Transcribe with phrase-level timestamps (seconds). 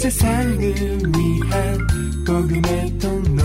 [0.00, 1.78] 세상을 위한
[2.26, 3.42] 복음의 통로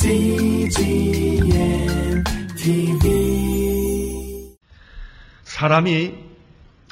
[0.00, 1.44] CGM
[2.56, 4.56] TV
[5.42, 6.14] 사람이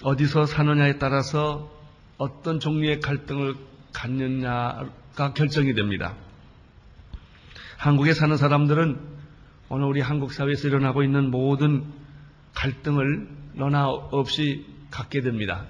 [0.03, 1.73] 어디서 사느냐에 따라서
[2.19, 3.55] 어떤 종류의 갈등을
[3.95, 6.15] 갖느냐가 결정이 됩니다.
[7.79, 9.01] 한국에 사는 사람들은
[9.71, 11.87] 오늘 우리 한국 사회에서 일어나고 있는 모든
[12.53, 15.65] 갈등을 너나 없이 갖게 됩니다.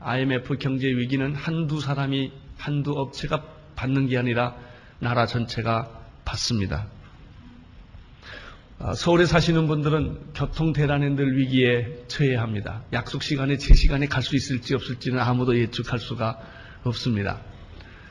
[0.00, 3.44] IMF 경제 위기는 한두 사람이 한두 업체가
[3.76, 4.56] 받는 게 아니라
[4.98, 5.90] 나라 전체가
[6.24, 6.86] 받습니다.
[8.78, 12.82] 아, 서울에 사시는 분들은 교통 대란에 늘 위기에 처해야 합니다.
[12.94, 16.38] 약속 시간에 제 시간에 갈 수 있을지 없을지는 아무도 예측할 수가
[16.84, 17.40] 없습니다.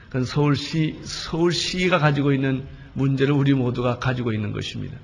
[0.07, 4.97] 그건 서울시 서울시가 가지고 있는 문제를 우리 모두가 가지고 있는 것입니다.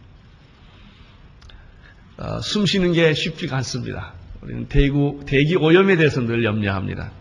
[2.17, 4.13] 어, 숨 쉬는 게 쉽지가 않습니다.
[4.45, 7.11] 우리는 대구, 대기 오염에 대해서 늘 염려합니다.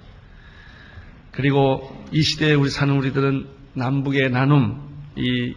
[1.30, 4.78] 그리고 이 시대에 우리 사는 우리들은 남북의 나눔,
[5.16, 5.54] 이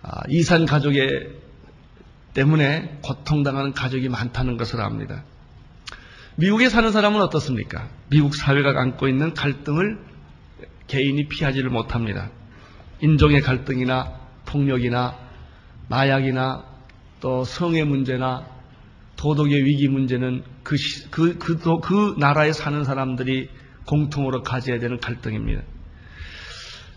[0.00, 1.28] 아, 이산 가족의
[2.32, 5.22] 때문에 고통당하는 가족이 많다는 것을 압니다.
[6.36, 7.90] 미국에 사는 사람은 어떻습니까?
[8.08, 9.98] 미국 사회가 안고 있는 갈등을
[10.86, 12.30] 개인이 피하지를 못합니다.
[13.02, 15.14] 인종의 갈등이나 폭력이나
[15.88, 16.64] 마약이나
[17.20, 18.51] 또 성의 문제나
[19.22, 20.74] 도덕의 위기 문제는 그,
[21.12, 23.48] 그, 그, 그 나라에 사는 사람들이
[23.86, 25.62] 공통으로 가져야 되는 갈등입니다.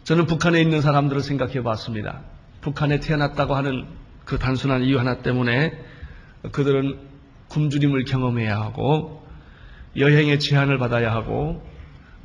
[0.05, 2.23] 저는 북한에 있는 사람들을 생각해 봤습니다.
[2.61, 3.85] 북한에 태어났다고 하는
[4.25, 5.71] 그 단순한 이유 하나 때문에
[6.51, 6.97] 그들은
[7.49, 9.23] 굶주림을 경험해야 하고
[9.95, 11.63] 여행의 제한을 받아야 하고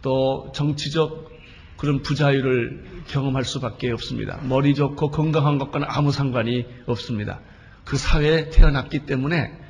[0.01, 1.31] 또 정치적
[1.77, 4.41] 그런 부자유를 경험할 수밖에 없습니다.
[4.45, 7.41] 머리 좋고 건강한 것과는 아무 상관이 없습니다.
[7.85, 9.69] 그 사회에 태어났기 때문에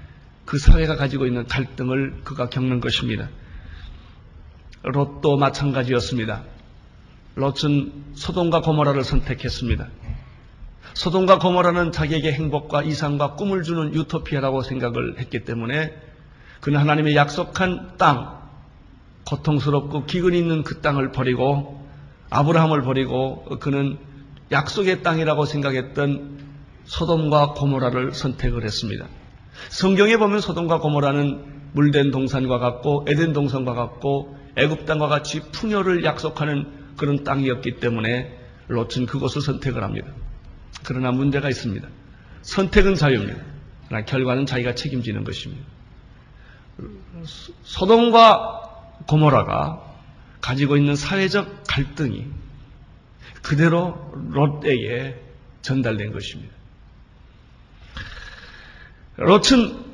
[0.50, 3.28] 그 사회가 가지고 있는 갈등을 그가 겪는 것입니다.
[4.82, 6.42] 롯도 마찬가지였습니다.
[7.36, 9.86] 롯은 소돔과 고모라를 선택했습니다.
[10.94, 15.96] 소돔과 고모라는 자기에게 행복과 이상과 꿈을 주는 유토피아라고 생각을 했기 때문에
[16.60, 18.40] 그는 하나님의 약속한 땅,
[19.26, 21.88] 고통스럽고 기근이 있는 그 땅을 버리고
[22.30, 23.98] 아브라함을 버리고 그는
[24.50, 26.40] 약속의 땅이라고 생각했던
[26.86, 29.06] 소돔과 고모라를 선택을 했습니다.
[29.68, 36.94] 성경에 보면 소돔과 고모라는 물된 동산과 같고 에덴 동산과 같고 애굽 땅과 같이 풍요를 약속하는
[36.96, 38.36] 그런 땅이었기 때문에
[38.68, 40.08] 롯은 그것을 선택을 합니다.
[40.84, 41.88] 그러나 문제가 있습니다.
[42.42, 43.40] 선택은 자유입니다.
[43.88, 45.64] 그러나 결과는 자기가 책임지는 것입니다.
[47.62, 49.82] 소돔과 고모라가
[50.40, 52.26] 가지고 있는 사회적 갈등이
[53.42, 55.20] 그대로 롯에게
[55.62, 56.54] 전달된 것입니다.
[59.20, 59.84] 롯은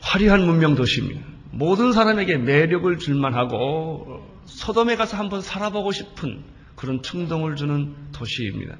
[0.00, 1.20] 화려한 문명 도시입니다.
[1.50, 6.42] 모든 사람에게 매력을 줄만하고 소돔에 가서 한번 살아보고 싶은
[6.74, 8.78] 그런 충동을 주는 도시입니다.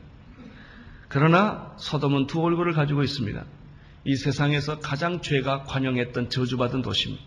[1.09, 3.45] 그러나 소돔은 두 얼굴을 가지고 있습니다.
[4.07, 7.23] 이 세상에서 가장 죄가 관영했던 저주받은 도시입니다.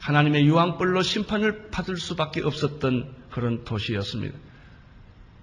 [0.00, 4.36] 하나님의 유황불로 심판을 받을 수밖에 없었던 그런 도시였습니다.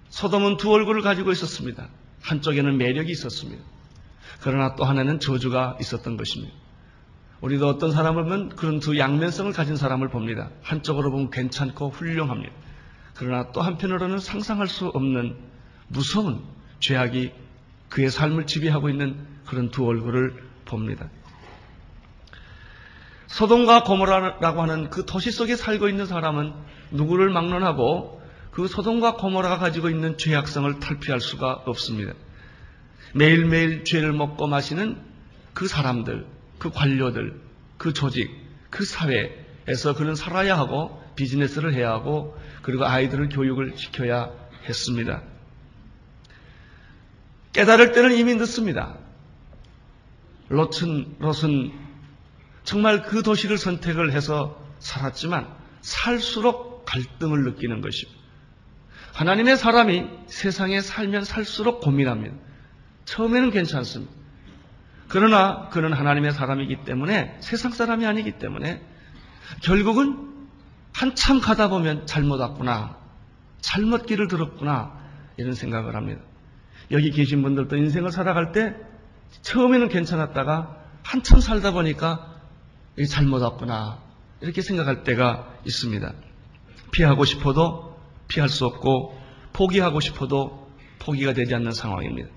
[0.08, 1.88] 소돔은 두 얼굴을 가지고 있었습니다.
[2.22, 3.62] 한쪽에는 매력이 있었습니다.
[4.40, 6.54] 그러나 또 하나는 저주가 있었던 것입니다.
[7.40, 10.50] 우리도 어떤 사람을 보면 그런 두 양면성을 가진 사람을 봅니다.
[10.62, 12.52] 한쪽으로 보면 괜찮고 훌륭합니다.
[13.14, 15.36] 그러나 또 한편으로는 상상할 수 없는
[15.88, 16.42] 무서운
[16.80, 17.32] 죄악이
[17.88, 21.08] 그의 삶을 지배하고 있는 그런 두 얼굴을 봅니다.
[23.26, 26.52] 소돔과 고모라라고 하는 그 도시 속에 살고 있는 사람은
[26.90, 32.12] 누구를 막론하고 그 소돔과 고모라가 가지고 있는 죄악성을 탈피할 수가 없습니다.
[33.14, 34.96] 매일매일 죄를 먹고 마시는
[35.54, 36.26] 그 사람들,
[36.58, 37.40] 그 관료들,
[37.76, 38.30] 그 조직,
[38.70, 44.30] 그 사회에서 그는 살아야 하고 비즈니스를 해야 하고 그리고 아이들을 교육을 시켜야
[44.68, 45.22] 했습니다.
[47.52, 48.96] 깨달을 때는 이미 늦습니다.
[50.48, 51.72] 롯은, 롯은
[52.64, 55.48] 정말 그 도시를 선택을 해서 살았지만
[55.80, 58.20] 살수록 갈등을 느끼는 것입니다.
[59.14, 62.36] 하나님의 사람이 세상에 살면 살수록 고민합니다.
[63.04, 64.12] 처음에는 괜찮습니다.
[65.08, 68.80] 그러나 그는 하나님의 사람이기 때문에 세상 사람이 아니기 때문에
[69.62, 70.30] 결국은
[70.92, 72.96] 한참 가다 보면 잘못 왔구나.
[73.60, 74.98] 잘못 길을 들었구나.
[75.36, 76.22] 이런 생각을 합니다.
[76.90, 78.76] 여기 계신 분들도 인생을 살아갈 때
[79.42, 82.40] 처음에는 괜찮았다가 한참 살다 보니까
[83.08, 83.98] 잘못 왔구나.
[84.40, 86.12] 이렇게 생각할 때가 있습니다.
[86.92, 89.18] 피하고 싶어도 피할 수 없고
[89.52, 92.28] 포기하고 싶어도 포기가 되지 않는 상황입니다.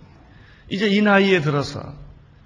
[0.74, 1.94] 이제 이 나이에 들어서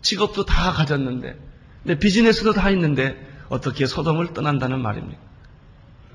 [0.02, 1.40] 직업도 다 가졌는데
[1.84, 3.16] 내 비즈니스도 다 있는데
[3.48, 5.18] 어떻게 소돔을 떠난다는 말입니다.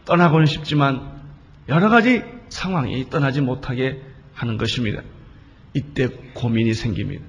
[0.04, 1.22] 떠나고는 싶지만
[1.70, 4.02] 여러 가지 상황이 떠나지 못하게
[4.34, 5.00] 하는 것입니다.
[5.72, 7.24] 이때 고민이 생깁니다.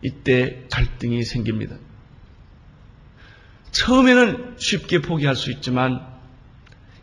[0.00, 1.76] 이때 갈등이 생깁니다.
[3.72, 6.00] 처음에는 쉽게 포기할 수 있지만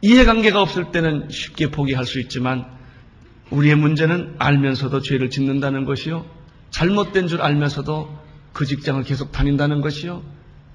[0.02, 2.66] 이해관계가 없을 때는 쉽게 포기할 수 있지만
[3.52, 6.41] 우리의 문제는 알면서도 죄를 짓는다는 것이요.
[6.72, 8.20] 잘못된 줄 알면서도
[8.54, 10.24] 그 직장을 계속 다닌다는 것이요.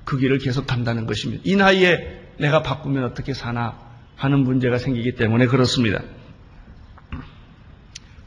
[0.05, 1.43] 그 길을 계속 간다는 것입니다.
[1.45, 3.79] 이 나이에 내가 바꾸면 어떻게 사나
[4.15, 6.01] 하는 문제가 생기기 때문에 그렇습니다.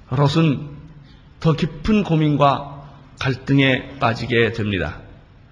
[0.09, 0.69] 롯은
[1.39, 2.89] 더 깊은 고민과
[3.19, 5.01] 갈등에 빠지게 됩니다.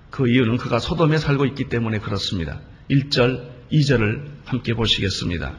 [0.09, 2.59] 그 이유는 그가 소돔에 살고 있기 때문에 그렇습니다.
[2.89, 5.53] 1절, 2절을 함께 보시겠습니다.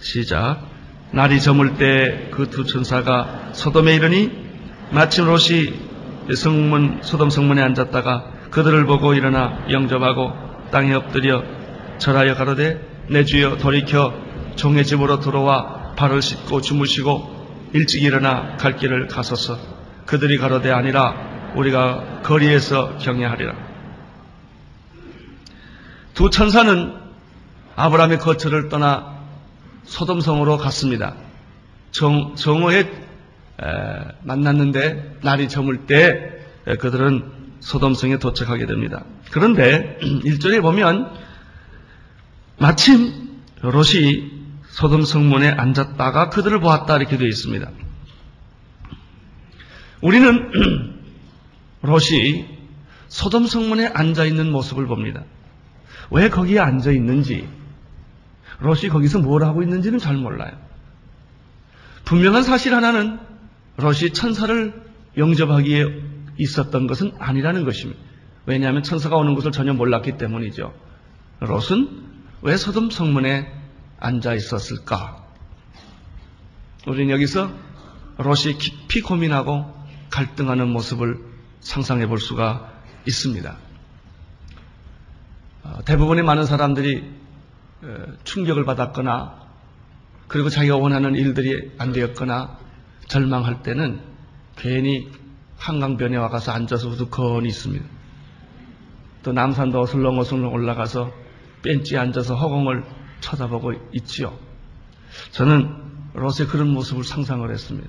[0.00, 0.70] 시작.
[1.12, 4.43] 날이 저물 때 그 두 천사가 소돔에 이르니
[4.90, 10.32] 마침 롯이 성문, 소돔 성문에 앉았다가 그들을 보고 일어나 영접하고
[10.70, 11.42] 땅에 엎드려
[11.98, 14.14] 절하여 가로되 내 주여 돌이켜
[14.56, 19.58] 종의 집으로 들어와 발을 씻고 주무시고 일찍 일어나 갈 길을 가소서
[20.06, 23.54] 그들이 가로되 아니라 우리가 거리에서 경외하리라
[26.14, 26.94] 두 천사는
[27.76, 29.14] 아브라함의 거처를 떠나
[29.84, 31.14] 소돔성으로 갔습니다.
[31.90, 33.03] 정, 정오에 에,
[34.22, 36.30] 만났는데 날이 저물 때
[36.66, 39.04] 에, 그들은 소돔성에 도착하게 됩니다.
[39.30, 41.10] 그런데 1절에 보면
[42.58, 44.30] 마침 롯이
[44.68, 47.70] 소돔 성 문에 앉았다가 그들을 보았다 이렇게 되어 있습니다.
[50.00, 50.50] 우리는
[51.82, 52.54] 롯이
[53.08, 55.22] 소돔 성문에 앉아 있는 모습을 봅니다.
[56.10, 57.48] 왜 거기에 앉아 있는지,
[58.58, 60.52] 롯이 거기서 뭘 하고 있는지는 잘 몰라요.
[62.04, 63.18] 분명한 사실 하나는
[63.76, 64.84] 롯이 천사를
[65.16, 65.84] 영접하기에
[66.38, 68.00] 있었던 것은 아니라는 것입니다.
[68.46, 70.74] 왜냐하면 천사가 오는 것을 전혀 몰랐기 때문이죠.
[71.40, 72.04] 롯은
[72.42, 73.52] 왜 소돔 성문에
[73.98, 75.24] 앉아 있었을까?
[76.86, 77.50] 우리는 여기서
[78.18, 79.72] 롯이 깊이 고민하고
[80.10, 81.18] 갈등하는 모습을
[81.60, 82.72] 상상해 볼 수가
[83.06, 83.56] 있습니다.
[85.62, 87.10] 어, 대부분의 많은 사람들이
[87.82, 89.42] 어, 충격을 받았거나
[90.28, 92.58] 그리고 자기가 원하는 일들이 안 되었거나
[93.08, 94.00] 절망할 때는
[94.56, 95.10] 괜히
[95.56, 97.84] 한강변에 와가서 앉아서 우두커니 있습니다.
[99.22, 101.10] 또 남산도 어슬렁어슬렁 올라가서
[101.62, 102.84] 벤치에 앉아서 허공을
[103.20, 104.38] 쳐다보고 있지요.
[105.30, 107.88] 저는 롯의 그런 모습을 상상을 했습니다.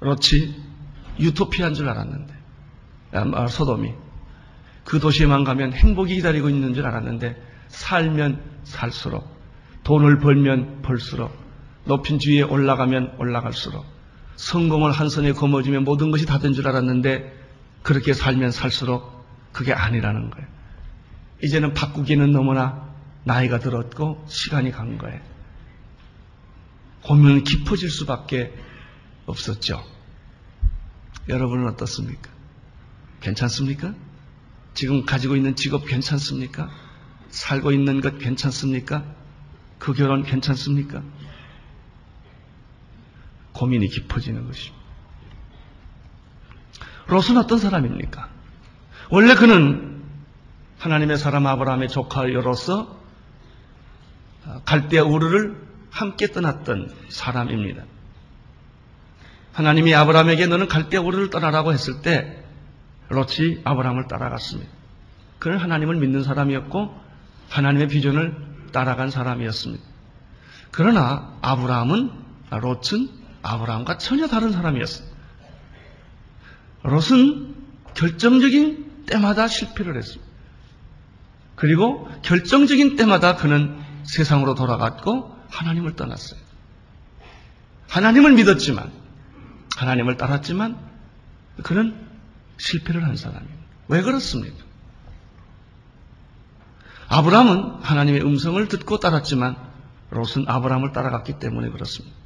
[0.00, 0.54] 롯이
[1.20, 2.34] 유토피아인 줄 알았는데,
[3.12, 3.94] 아, 소돔이.
[4.84, 9.26] 그 도시에만 가면 행복이 기다리고 있는 줄 알았는데, 살면 살수록,
[9.84, 11.45] 돈을 벌면 벌수록,
[11.86, 13.84] 높인 주위에 올라가면 올라갈수록,
[14.36, 17.32] 성공을 한 손에 거머쥐면 모든 것이 다 된 줄 알았는데,
[17.82, 20.46] 그렇게 살면 살수록 그게 아니라는 거예요.
[21.42, 22.88] 이제는 바꾸기는 너무나
[23.24, 25.20] 나이가 들었고 시간이 간 거예요.
[27.02, 28.52] 고민은 깊어질 수밖에
[29.26, 29.82] 없었죠.
[31.28, 32.30] 여러분은 어떻습니까?
[33.20, 33.94] 괜찮습니까?
[34.74, 36.70] 지금 가지고 있는 직업 괜찮습니까?
[37.30, 39.04] 살고 있는 것 괜찮습니까?
[39.78, 41.02] 그 결혼 괜찮습니까?
[43.56, 44.84] 고민이 깊어지는 것입니다.
[47.06, 48.28] 롯은 어떤 사람입니까?
[49.10, 50.02] 원래 그는
[50.78, 53.00] 하나님의 사람 아브라함의 조카로서
[54.64, 55.56] 갈대아 우르를
[55.90, 57.84] 함께 떠났던 사람입니다.
[59.52, 62.44] 하나님이 아브라함에게 너는 갈대아 우르를 떠나라고 했을 때
[63.08, 64.70] 롯이 아브라함을 따라갔습니다.
[65.38, 66.94] 그는 하나님을 믿는 사람이었고
[67.48, 68.36] 하나님의 비전을
[68.72, 69.82] 따라간 사람이었습니다.
[70.72, 72.10] 그러나 아브라함은
[72.50, 73.15] 롯은
[73.46, 75.16] 아브라함과 전혀 다른 사람이었습니다.
[76.82, 77.54] 롯은
[77.94, 80.26] 결정적인 때마다 실패를 했습니다.
[81.54, 86.38] 그리고 결정적인 때마다 그는 세상으로 돌아갔고 하나님을 떠났어요.
[87.88, 88.92] 하나님을 믿었지만,
[89.76, 90.76] 하나님을 따랐지만,
[91.62, 92.06] 그는
[92.58, 93.56] 실패를 한 사람입니다.
[93.88, 94.64] 왜 그렇습니까?
[97.08, 99.56] 아브라함은 하나님의 음성을 듣고 따랐지만,
[100.10, 102.25] 롯은 아브라함을 따라갔기 때문에 그렇습니다.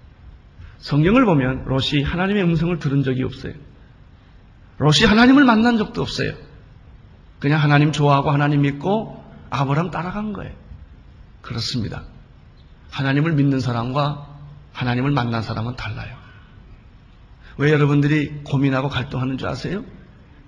[0.80, 3.52] 성경을 보면 롯이 하나님의 음성을 들은 적이 없어요.
[4.78, 6.32] 롯이 하나님을 만난 적도 없어요.
[7.38, 10.52] 그냥 하나님 좋아하고 하나님 믿고 아브라함 따라간 거예요.
[11.42, 12.04] 그렇습니다.
[12.90, 14.26] 하나님을 믿는 사람과
[14.72, 16.16] 하나님을 만난 사람은 달라요.
[17.58, 19.84] 왜 여러분들이 고민하고 갈등하는 줄 아세요?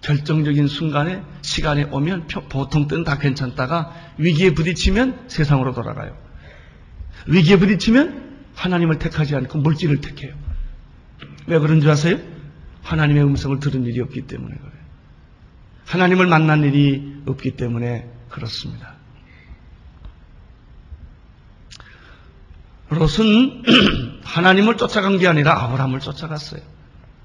[0.01, 6.17] 결정적인 순간에 시간이 오면 보통 때는 다 괜찮다가 위기에 부딪히면 세상으로 돌아가요.
[7.27, 10.35] 위기에 부딪히면 하나님을 택하지 않고 물질을 택해요.
[11.47, 12.19] 왜 그런 줄 아세요?
[12.83, 14.73] 하나님의 음성을 들은 일이 없기 때문에 그래요.
[15.87, 18.95] 하나님을 만난 일이 없기 때문에 그렇습니다.
[22.89, 23.63] 롯은
[24.25, 26.61] 하나님을 쫓아간 게 아니라 아브라함을 쫓아갔어요.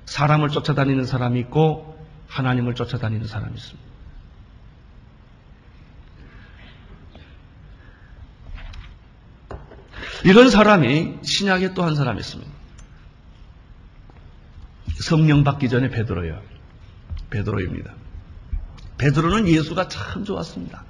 [0.05, 3.87] 사람을 쫓아다니는 사람이 있고 하나님을 쫓아다니는 사람이 있습니다.
[10.27, 12.51] 이런 사람이 신약에 또 한 사람이 있습니다.
[15.00, 16.41] 성령 받기 전에 베드로요.
[17.29, 17.93] 베드로입니다.
[18.98, 20.84] 베드로는 예수가 참 좋았습니다.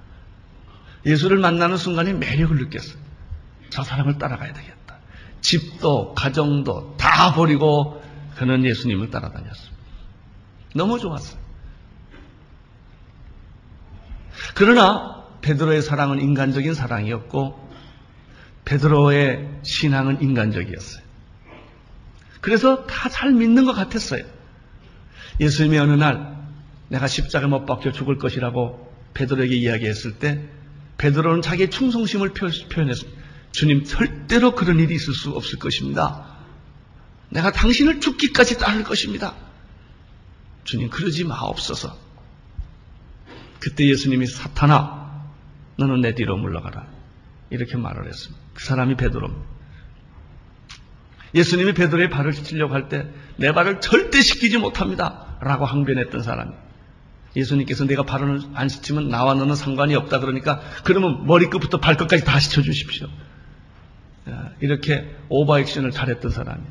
[1.05, 2.97] 예수를 만나는 순간에 매력을 느꼈어요.
[3.69, 4.97] 저 사람을 따라가야 되겠다.
[5.41, 8.01] 집도 가정도 다 버리고
[8.37, 9.77] 그는 예수님을 따라다녔습니다.
[10.73, 11.39] 너무 좋았어요.
[14.55, 17.66] 그러나 베드로의 사랑은 인간적인 사랑이었고
[18.67, 21.01] 베드로의 신앙은 인간적이었어요.
[22.41, 24.25] 그래서 다 잘 믿는 것 같았어요.
[25.39, 26.37] 예수님이 어느 날
[26.89, 30.45] 내가 십자가 못 박혀 죽을 것이라고 베드로에게 이야기했을 때
[30.97, 33.21] 베드로는 자기의 충성심을 표현했습니다.
[33.51, 36.37] 주님 절대로 그런 일이 있을 수 없을 것입니다.
[37.29, 39.33] 내가 당신을 죽기까지 따를 것입니다.
[40.65, 41.97] 주님 그러지 마옵소서.
[43.59, 45.25] 그때 예수님이 사탄아
[45.77, 46.85] 너는 내 뒤로 물러가라.
[47.49, 48.46] 이렇게 말을 했습니다.
[48.57, 49.45] 그 사람이 베드로입니다.
[51.35, 53.05] 예수님이 베드로의 발을 씻으려고 할 때
[53.37, 55.37] 내 발을 절대 씻기지 못합니다.
[55.41, 56.51] 라고 항변했던 사람이
[57.35, 63.07] 예수님께서 내가 발을 안 씻으면 나와 너는 상관이 없다 그러니까 그러면 머리끝부터 발끝까지 다 씻어주십시오.
[64.59, 66.63] 이렇게 오버액션을 잘했던 사람이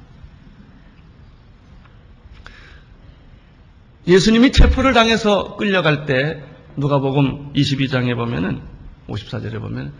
[4.08, 6.42] 예수님이 체포를 당해서 끌려갈 때
[6.76, 8.60] 누가복음 22장에 보면은
[9.08, 9.92] 54절에 보면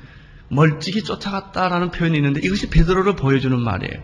[0.48, 4.02] 멀찍이 쫓아갔다라는 표현이 있는데 이것이 베드로를 보여주는 말이에요.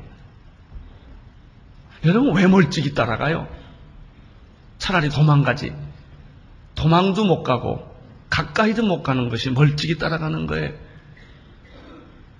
[2.04, 3.48] 여러분 왜 멀찍이 따라가요?
[4.78, 5.72] 차라리 도망가지.
[6.74, 7.92] 도망도 못 가고
[8.28, 10.72] 가까이도 못 가는 것이 멀찍이 따라가는 거예요.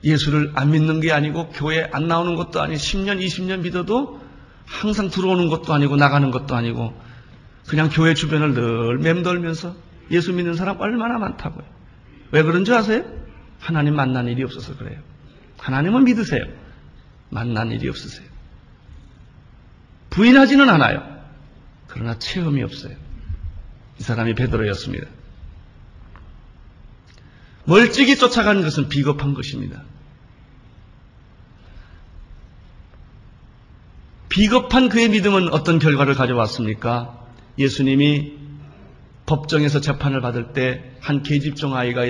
[0.03, 4.21] 예수를 안 믿는 게 아니고 교회 안 나오는 것도 아니고 10년, 20년 믿어도
[4.67, 6.93] 항상 들어오는 것도 아니고 나가는 것도 아니고
[7.69, 9.77] 그냥 교회 주변을 늘 맴돌면서
[10.11, 11.65] 예수 믿는 사람 얼마나 많다고요.
[12.33, 13.05] 왜 그런 줄 아세요?
[13.63, 14.99] 하나님 만난 일이 없어서 그래요.
[15.59, 16.45] 하나님은 믿으세요.
[17.31, 18.27] 만난 일이 없으세요.
[20.11, 21.23] 부인하지는 않아요.
[21.87, 22.97] 그러나 체험이 없어요.
[24.01, 25.07] 이 사람이 베드로였습니다.
[27.65, 29.85] 멀찍이 쫓아가는 것은 비겁한 것입니다.
[34.29, 37.25] 비겁한 그의 믿음은 어떤 결과를 가져왔습니까?
[37.59, 38.39] 예수님이
[39.27, 42.03] 법정에서 재판을 받을 때 한 계집종 아이가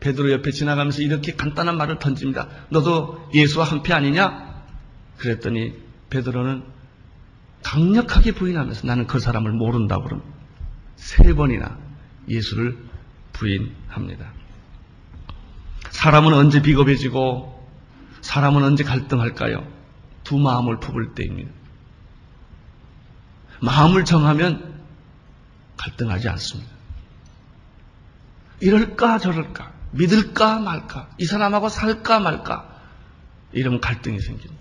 [0.00, 2.48] 베드로 옆에 지나가면서 이렇게 간단한 말을 던집니다.
[2.70, 4.64] 너도 예수와 한패 아니냐?
[5.18, 5.74] 그랬더니
[6.08, 6.64] 베드로는
[7.62, 10.22] 강력하게 부인하면서 나는 그 사람을 모른다고 그럼
[10.96, 11.78] 세 번이나
[12.28, 12.78] 예수를
[13.32, 14.32] 부인합니다.
[15.90, 17.68] 사람은 언제 비겁해지고
[18.22, 19.66] 사람은 언제 갈등할까요?
[20.24, 21.50] 두 마음을 품을 때입니다.
[23.62, 24.80] 마음을 정하면
[25.76, 26.70] 갈등하지 않습니다.
[28.60, 32.80] 이럴까 저럴까 믿을까 말까 이 사람하고 살까 말까
[33.52, 34.60] 이러면 갈등이 생깁니다.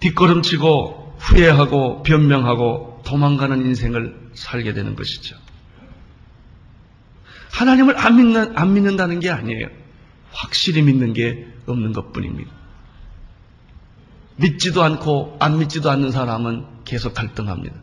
[0.00, 5.36] 뒷걸음치고 후회하고 변명하고 도망가는 인생을 살게 되는 것이죠.
[7.52, 9.68] 하나님을 안, 믿는, 안 믿는다는 게 아니에요.
[10.32, 12.50] 확실히 믿는 게 없는 것 뿐입니다.
[14.36, 17.76] 믿지도 않고 안 믿지도 않는 사람은 계속 갈등합니다.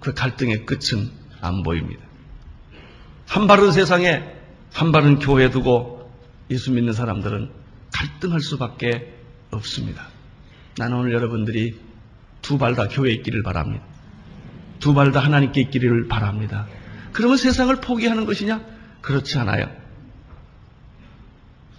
[0.00, 1.10] 그 갈등의 끝은
[1.40, 2.07] 안 보입니다.
[3.28, 4.24] 한 발은 세상에
[4.72, 6.10] 한 발은 교회 두고
[6.50, 7.50] 예수 믿는 사람들은
[7.92, 9.14] 갈등할 수밖에
[9.50, 10.08] 없습니다.
[10.78, 11.78] 나는 오늘 여러분들이
[12.42, 13.84] 두 발 다 교회에 있기를 바랍니다.
[14.80, 16.66] 두 발 다 하나님께 있기를 바랍니다.
[17.12, 18.60] 그러면 세상을 포기하는 것이냐?
[19.02, 19.70] 그렇지 않아요.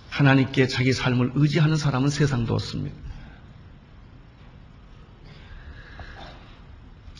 [0.09, 2.95] 하나님께 자기 삶을 의지하는 사람은 세상도 없습니다.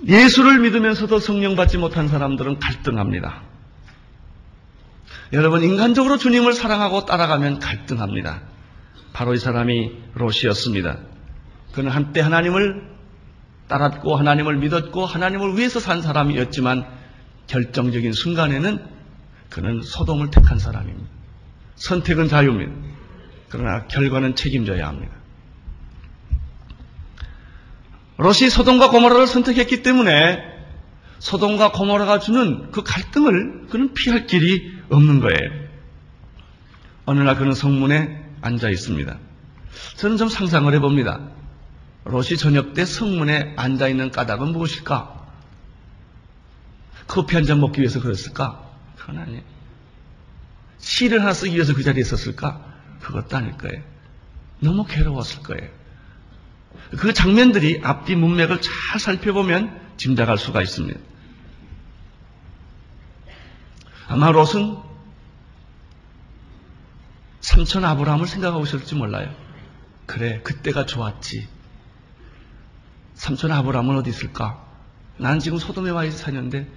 [0.08, 3.42] 예수를 믿으면서도 성령 받지 못한 사람들은 갈등합니다.
[5.32, 8.42] 여러분, 인간적으로 주님을 사랑하고 따라가면 갈등합니다.
[9.14, 10.98] 바로 이 사람이 롯이었습니다.
[11.74, 12.90] 그는 한때 하나님을
[13.68, 16.86] 따랐고 하나님을 믿었고 하나님을 위해서 산 사람이었지만
[17.46, 18.86] 결정적인 순간에는
[19.50, 21.10] 그는 소돔을 택한 사람입니다.
[21.76, 22.72] 선택은 자유입니다.
[23.50, 25.14] 그러나 결과는 책임져야 합니다.
[28.18, 30.59] 롯이 소돔과 고모라를 선택했기 때문에
[31.20, 35.70] 소돔과 고모라가 주는 그 갈등을 그는 피할 길이 없는 거예요.
[37.06, 39.18] 어느 날 그는 성문에 앉아 있습니다.
[39.98, 41.20] 저는 좀 상상을 해봅니다.
[42.06, 45.18] 롯이 저녁 때 성문에 앉아 있는 까닭은 무엇일까?
[47.08, 48.64] 커피 한 잔 먹기 위해서 그랬을까?
[48.98, 49.42] 그건 아니에요.
[50.78, 52.64] 시를 하나 쓰기 위해서 그 자리에 있었을까?
[53.02, 53.82] 그것도 아닐 거예요.
[54.60, 55.70] 너무 괴로웠을 거예요.
[56.98, 60.98] 그 장면들이 앞뒤 문맥을 잘 살펴보면 짐작할 수가 있습니다.
[64.08, 64.78] 아마 롯은
[67.42, 69.34] 삼촌 아브라함을 생각하고 있을지 몰라요.
[70.06, 71.48] 그래, 그때가 좋았지.
[73.14, 74.66] 삼촌 아브라함은 어디 있을까?
[75.18, 76.68] 난 지금 소돔에 와 사는데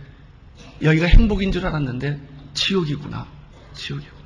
[0.83, 2.21] 여기가 행복인 줄 알았는데
[2.55, 3.29] 지옥이구나.
[3.75, 4.23] 지옥이구나.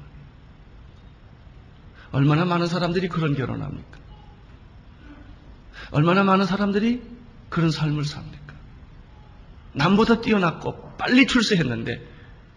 [2.13, 3.99] 얼마나 많은 사람들이 그런 결혼합니까?
[5.91, 7.03] 얼마나 많은 사람들이
[7.51, 8.46] 그런 삶을 삽니까?
[9.77, 12.03] 남보다 뛰어났고 빨리 출세했는데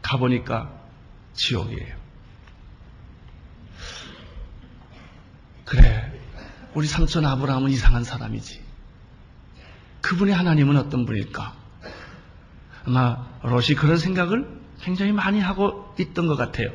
[0.02, 0.72] 가보니까
[1.34, 2.00] 지옥이에요.
[5.66, 6.20] 그래,
[6.74, 8.62] 우리 삼촌 아브라함은 이상한 사람이지.
[10.02, 11.56] 그분의 하나님은 어떤 분일까?
[12.86, 14.48] 아마 롯이 그런 생각을
[14.82, 16.70] 굉장히 많이 하고 있던 것 같아요.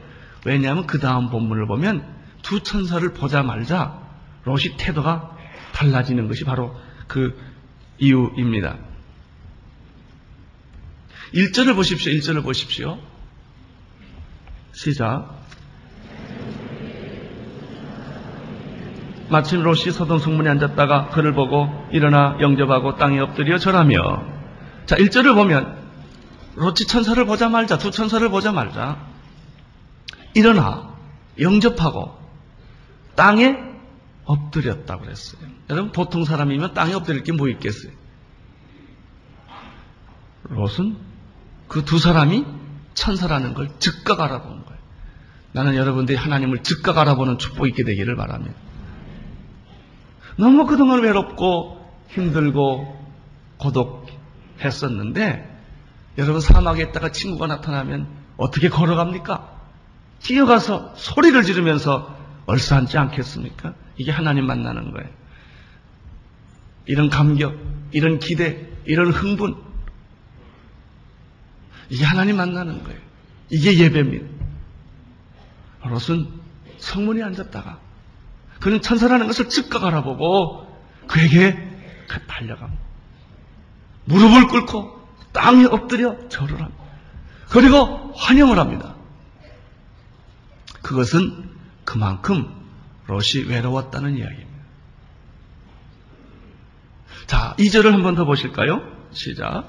[0.44, 2.06] 왜냐하면 그 다음 본문을 보면
[2.42, 3.98] 두 천사를 보자 말자
[4.44, 5.36] 롯이 태도가
[5.72, 7.36] 달라지는 것이 바로 그
[7.98, 8.93] 이유입니다.
[11.34, 12.12] 1절을 보십시오.
[12.12, 12.98] 1절을 보십시오.
[14.72, 15.42] 시작.
[19.28, 24.22] 마침 롯이 서동 성문에 앉았다가 그를 보고 일어나 영접하고 땅에 엎드려 절하며
[24.86, 25.82] 자 1절을 보면
[26.56, 29.04] 롯이 천사를 보자 말자 두 천사를 보자 말자
[30.34, 30.94] 일어나
[31.40, 32.16] 영접하고
[33.16, 33.56] 땅에
[34.24, 35.40] 엎드렸다고 그랬어요.
[35.70, 37.92] 여러분 보통 사람이면 땅에 엎드릴 게 뭐 있겠어요?
[40.44, 40.96] 롯은
[41.68, 42.44] 그 두 사람이
[42.94, 44.78] 천사라는 걸 즉각 알아본 거예요.
[45.52, 48.54] 나는 여러분들이 하나님을 즉각 알아보는 축복 있게 되기를 바랍니다.
[50.36, 53.04] 너무 그동안 외롭고 힘들고
[53.58, 55.52] 고독했었는데
[56.18, 58.06] 여러분 사막에 있다가 친구가 나타나면
[58.36, 59.52] 어떻게 걸어갑니까?
[60.20, 62.16] 뛰어가서 소리를 지르면서
[62.46, 63.74] 얼싸앉지 않겠습니까?
[63.96, 65.08] 이게 하나님 만나는 거예요.
[66.86, 67.56] 이런 감격,
[67.92, 69.56] 이런 기대, 이런 흥분.
[71.90, 72.98] 이게 하나님 만나는 거예요.
[73.50, 74.26] 이게 예배입니다.
[75.84, 76.28] 롯은
[76.78, 77.78] 성문에 앉았다가
[78.60, 80.66] 그는 천사라는 것을 즉각 알아보고
[81.06, 81.56] 그에게
[82.26, 82.82] 달려갑니다.
[84.06, 86.84] 무릎을 꿇고 땅에 엎드려 절을 합니다.
[87.50, 88.94] 그리고 환영을 합니다.
[90.82, 91.50] 그것은
[91.84, 92.50] 그만큼
[93.06, 94.54] 롯이 외로웠다는 이야기입니다.
[97.26, 98.82] 자, 2절을 한 번 더 보실까요?
[99.12, 99.64] 시작.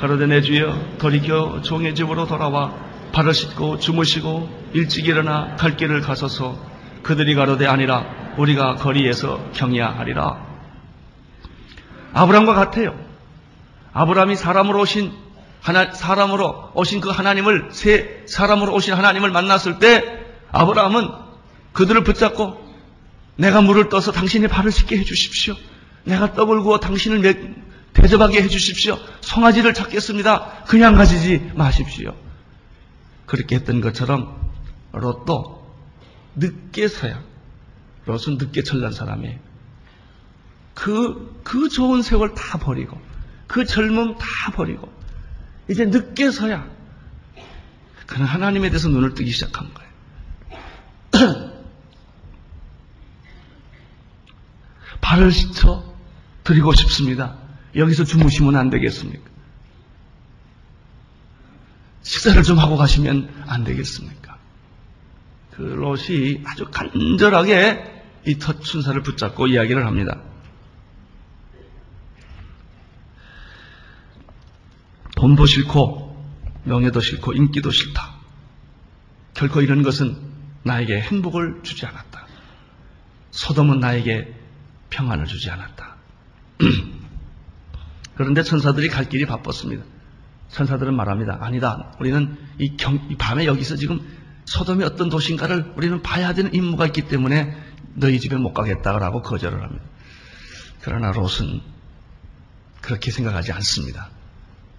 [0.00, 2.74] 가로되 내 주여 돌이켜 종의 집으로 돌아와
[3.12, 6.58] 발을 씻고 주무시고 일찍 일어나 갈 길을 가소서
[7.02, 8.04] 그들이 가로되 아니라
[8.36, 10.44] 우리가 거리에서 경야하리라.
[12.12, 12.98] 아브람과 같아요.
[13.92, 15.12] 아브람이 사람으로 오신
[15.62, 20.04] 하나, 사람으로 오신 그 하나님을 새 사람으로 오신 하나님을 만났을 때
[20.52, 21.08] 아브라함은
[21.72, 22.64] 그들을 붙잡고
[23.36, 25.54] 내가 물을 떠서 당신의 발을 씻게 해주십시오.
[26.04, 27.22] 내가 떡을 구워 당신을
[27.96, 28.98] 대접하게 해주십시오.
[29.22, 30.64] 송아지를 찾겠습니다.
[30.66, 32.14] 그냥 가지지 마십시오.
[33.26, 34.52] 그렇게 했던 것처럼
[34.92, 35.66] 롯도
[36.36, 37.22] 늦게서야
[38.04, 39.38] 롯은 늦게 철난 사람이에요.
[40.74, 43.00] 그, 그 좋은 세월 다 버리고
[43.46, 44.92] 그 젊음 다 버리고
[45.68, 46.68] 이제 늦게서야
[48.06, 51.50] 그는 하나님에 대해서 눈을 뜨기 시작한 거예요.
[55.00, 55.96] 발을 씻어
[56.44, 57.45] 드리고 싶습니다.
[57.76, 59.30] 여기서 주무시면 안 되겠습니까?
[62.02, 64.38] 식사를 좀 하고 가시면 안 되겠습니까?
[65.50, 67.94] 그 롯이 아주 간절하게
[68.26, 70.20] 이 텃춘사를 붙잡고 이야기를 합니다.
[75.16, 76.06] 돈도 싫고
[76.64, 78.16] 명예도 싫고 인기도 싫다.
[79.34, 80.16] 결코 이런 것은
[80.62, 82.26] 나에게 행복을 주지 않았다.
[83.30, 84.34] 소돔은 나에게
[84.90, 85.96] 평안을 주지 않았다.
[88.16, 89.84] 그런데 천사들이 갈 길이 바빴습니다.
[90.48, 91.38] 천사들은 말합니다.
[91.40, 91.92] 아니다.
[92.00, 94.00] 우리는 이, 경, 이 밤에 여기서 지금
[94.46, 97.56] 소돔이 어떤 도시인가를 우리는 봐야 되는 임무가 있기 때문에
[97.94, 99.84] 너희 집에 못 가겠다라고 거절을 합니다.
[100.82, 101.60] 그러나 롯은
[102.80, 104.10] 그렇게 생각하지 않습니다.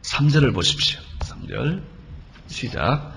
[0.03, 1.01] 3절을 보십시오.
[1.19, 1.83] 3절
[2.47, 3.13] 시작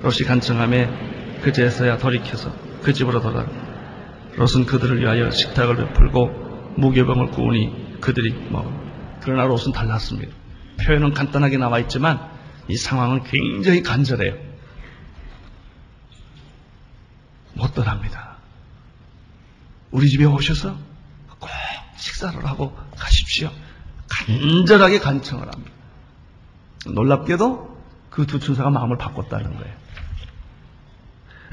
[0.00, 2.50] 롯이 간청함에 그제서야 돌이켜서
[2.82, 3.50] 그 집으로 돌아가
[4.36, 8.79] 롯은 그들을 위하여 식탁을 베풀고 무교병을 구우니 그들이 먹어
[9.22, 10.34] 그러나 롯은 달랐습니다.
[10.84, 12.30] 표현은 간단하게 나와 있지만
[12.68, 14.34] 이 상황은 굉장히 간절해요.
[17.54, 18.36] 못 떠납니다.
[19.90, 20.76] 우리 집에 오셔서
[21.38, 21.50] 꼭
[21.96, 23.50] 식사를 하고 가십시오.
[24.08, 25.70] 간절하게 간청을 합니다.
[26.86, 27.70] 놀랍게도
[28.10, 29.74] 그 두 천사가 마음을 바꿨다는 거예요.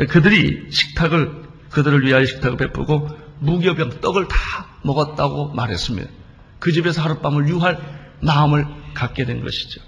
[0.10, 4.36] 그들이 식탁을 그들을 위하여 식탁을 베푸고 무교병 떡을 다
[4.84, 6.10] 먹었다고 말했습니다.
[6.60, 7.80] 그 집에서 하룻밤을 유할
[8.22, 9.82] 마음을 갖게 된 것이죠.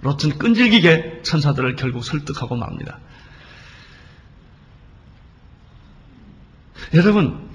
[0.00, 3.00] 롯은 끈질기게 천사들을 결국 설득하고 맙니다.
[6.94, 7.46] 여러분,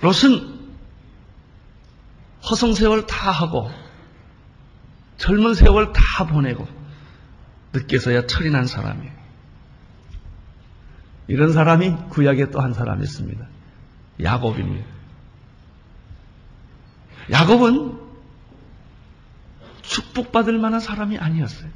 [0.00, 0.60] 롯은
[2.48, 3.70] 허송 세월 다 하고
[5.16, 6.66] 젊은 세월 다 보내고
[7.72, 9.21] 늦게서야 철이 난 사람이에요.
[11.32, 13.42] 이런 사람이 구약에 또 한 사람이 있습니다.
[14.22, 14.86] 야곱입니다.
[17.30, 17.98] 야곱은
[19.80, 21.70] 축복받을 만한 사람이 아니었어요.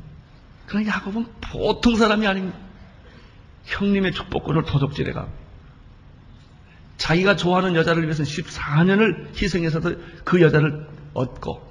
[0.67, 2.59] 그러나 야곱은 보통 사람이 아닙니다.
[3.65, 5.27] 형님의 축복권을 도적질해 가
[6.99, 11.67] 자기가 좋아하는 여자를 위해서 14년을 희생해서도 그 여자를 얻고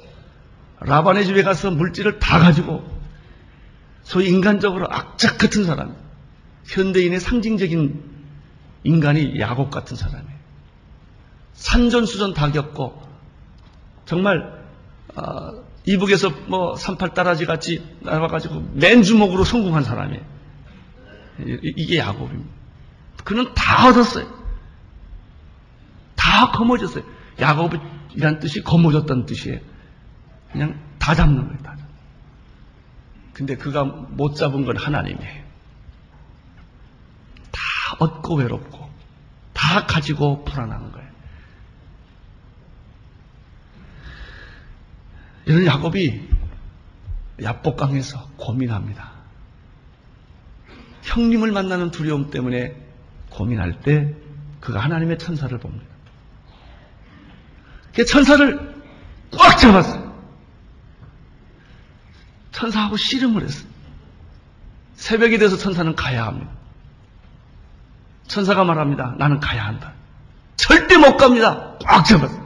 [0.79, 2.83] 라반의 집에 가서 물질을 다 가지고
[4.01, 6.04] 소위 인간적으로 악착 같은 사람
[6.65, 8.03] 현대인의 상징적인
[8.83, 10.35] 인간이 야곱 같은 사람이에요.
[11.53, 13.01] 산전수전 다 겪고
[14.05, 14.63] 정말
[15.15, 20.21] 어, 이북에서 뭐 삼팔 따라지 같이 나와가지고 맨 주먹으로 성공한 사람이에요.
[21.39, 22.49] 이게 야곱입니다.
[23.23, 24.27] 그는 다 얻었어요.
[26.15, 27.03] 다 거머졌어요.
[27.39, 29.59] 야곱이란 뜻이 거머졌다는 뜻이에요.
[30.51, 31.61] 그냥 다 잡는 거예요.
[31.63, 31.75] 다.
[33.33, 35.44] 근데 그가 못 잡은 건 하나님이에요.
[37.95, 38.89] 다 얻고 외롭고
[39.53, 41.09] 다 가지고 불안한 거예요.
[45.45, 46.27] 이런 야곱이
[47.41, 49.11] 야복강에서 고민합니다.
[51.03, 52.75] 형님을 만나는 두려움 때문에
[53.29, 54.13] 고민할 때
[54.59, 55.85] 그가 하나님의 천사를 봅니다.
[57.93, 58.83] 그 천사를
[59.31, 60.15] 꽉 잡았어요.
[62.51, 63.69] 천사하고 씨름을 했어요.
[64.95, 66.54] 새벽이 돼서 천사는 가야 합니다.
[68.27, 69.15] 천사가 말합니다.
[69.17, 69.93] 나는 가야 한다.
[70.55, 71.77] 절대 못 갑니다.
[71.85, 72.45] 꽉 잡았어요.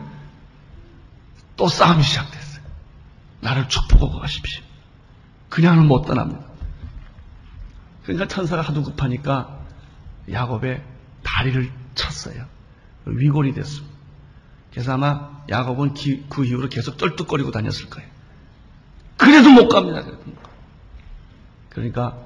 [1.55, 2.63] 또 싸움이 시작됐어요.
[3.41, 4.63] 나를 축복하고 가십시오.
[5.49, 6.41] 그냥은 못 떠납니다.
[8.03, 9.59] 그러니까 천사가 하도 급하니까
[10.31, 10.83] 야곱의
[11.23, 12.45] 다리를 쳤어요.
[13.05, 13.95] 위골이 됐습니다.
[14.71, 18.09] 그래서 아마 야곱은 기, 그 이후로 계속 쩔뚝거리고 다녔을 거예요.
[19.17, 20.03] 그래도 못 갑니다.
[21.69, 22.17] 그러니까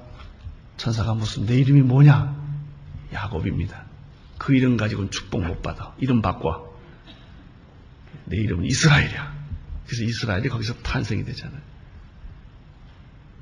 [0.76, 2.33] 천사가 무슨 내 이름이 뭐냐?
[3.14, 3.84] 야곱입니다.
[4.38, 5.94] 그 이름 가지고는 축복 못 받아.
[5.98, 6.74] 이름 바꿔.
[8.26, 9.34] 내 이름은 이스라엘이야.
[9.86, 11.60] 그래서 이스라엘이 거기서 탄생이 되잖아요.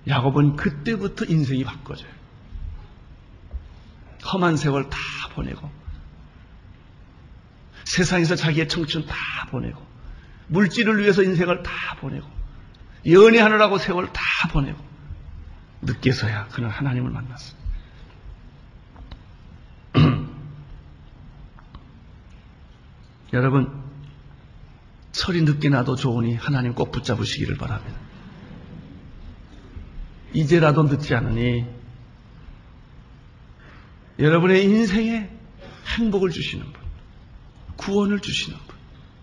[0.06, 2.10] 야곱은 그때부터 인생이 바꿔져요.
[4.32, 4.98] 험한 세월 다
[5.34, 5.70] 보내고
[7.84, 9.16] 세상에서 자기의 청춘 다
[9.50, 9.84] 보내고
[10.48, 12.28] 물질을 위해서 인생을 다 보내고
[13.06, 14.78] 연애하느라고 세월 다 보내고
[15.82, 17.61] 늦게서야 그는 하나님을 만났어.
[23.32, 23.82] 여러분
[25.12, 27.98] 철이 늦게 나도 좋으니 하나님 꼭 붙잡으시기를 바랍니다.
[30.32, 31.66] 이제라도 늦지 않으니
[34.18, 35.30] 여러분의 인생에
[35.96, 36.82] 행복을 주시는 분,
[37.76, 38.76] 구원을 주시는 분,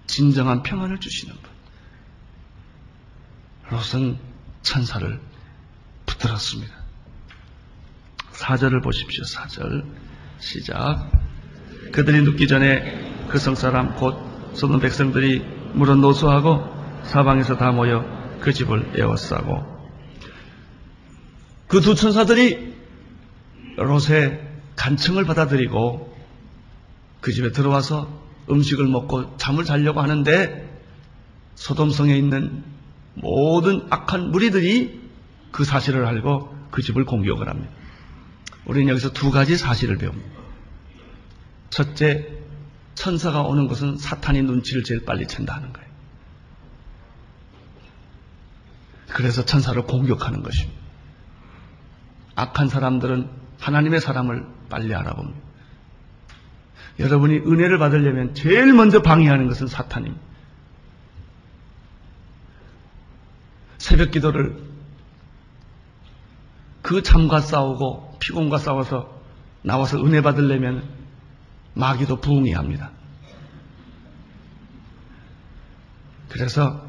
[0.07, 1.49] 진정한 평안을 주시는 분.
[3.69, 4.17] 롯은
[4.61, 5.19] 천사를
[6.05, 6.73] 붙들었습니다.
[8.31, 9.23] 사절을 보십시오.
[9.23, 9.85] 사절
[10.39, 11.11] 시작.
[11.91, 14.17] 그들이 눕기 전에 그 성 사람 곧
[14.53, 16.63] 소돔 백성들이 물은 노수하고
[17.03, 18.05] 사방에서 다 모여
[18.41, 19.79] 그 집을 에워싸고
[21.67, 22.73] 그 두 천사들이
[23.77, 24.41] 롯의
[24.75, 26.17] 간청을 받아들이고
[27.21, 28.09] 그 집에 들어와서
[28.49, 30.67] 음식을 먹고 잠을 자려고 하는데
[31.55, 32.63] 소돔성에 있는
[33.13, 34.99] 모든 악한 무리들이
[35.51, 37.69] 그 사실을 알고 그 집을 공격을 합니다.
[38.65, 40.27] 우리는 여기서 두 가지 사실을 배웁니다.
[41.69, 42.38] 첫째,
[42.99, 45.87] 천사가 오는 것은 사탄이 눈치를 제일 빨리 챈다 하는 거예요.
[49.07, 50.77] 그래서 천사를 공격하는 것입니다.
[52.35, 55.39] 악한 사람들은 하나님의 사람을 빨리 알아봅니다.
[56.99, 60.21] 여러분이 은혜를 받으려면 제일 먼저 방해하는 것은 사탄입니다.
[63.77, 64.61] 새벽 기도를
[66.81, 69.21] 그 잠과 싸우고 피곤과 싸워서
[69.61, 70.98] 나와서 은혜 받으려면
[71.79, 72.91] 마귀도 부응해야 합니다.
[76.27, 76.85] 그래서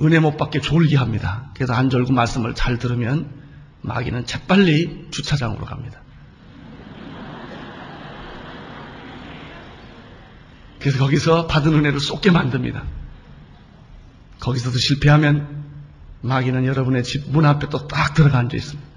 [0.00, 1.50] 은혜 못 받게 졸게 합니다.
[1.54, 3.30] 그래서 안 졸고 말씀을 잘 들으면
[3.82, 6.00] 마귀는 재빨리 주차장으로 갑니다.
[10.80, 12.82] 그래서 거기서 받은 은혜를 쏟게 만듭니다.
[14.40, 15.64] 거기서도 실패하면
[16.22, 18.88] 마귀는 여러분의 집 문 앞에 또 딱 들어가 앉아 있습니다.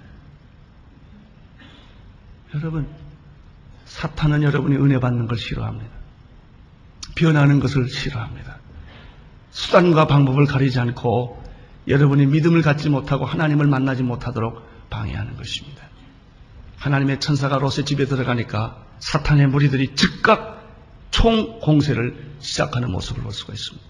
[2.55, 2.87] 여러분,
[3.97, 5.89] 사탄은 여러분이 은혜 받는 걸 싫어합니다.
[7.15, 8.57] 변하는 것을 싫어합니다.
[9.49, 11.41] 수단과 방법을 가리지 않고
[11.87, 15.81] 여러분이 믿음을 갖지 못하고 하나님을 만나지 못하도록 방해하는 것입니다.
[16.77, 20.63] 하나님의 천사가 롯의 집에 들어가니까 사탄의 무리들이 즉각
[21.09, 23.87] 총 공세를 시작하는 모습을 볼 수가 있습니다.